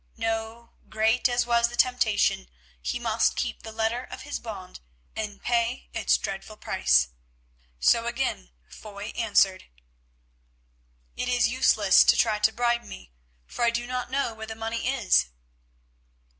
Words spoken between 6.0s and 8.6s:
dreadful price. So again